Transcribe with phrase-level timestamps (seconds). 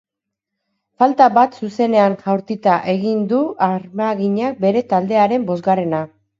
[1.03, 6.05] Falta bat zuzenean jaurtita egin du armaginak bere taldearen bosgarrena.